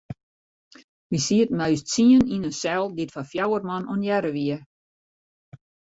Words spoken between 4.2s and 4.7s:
wie.